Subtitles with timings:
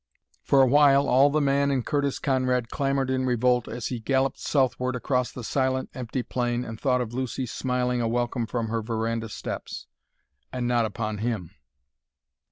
[0.41, 4.39] For a while all the man in Curtis Conrad clamored in revolt as he galloped
[4.39, 8.81] southward across the silent, empty plain and thought of Lucy smiling a welcome from her
[8.81, 9.85] veranda steps
[10.51, 11.51] and not upon him.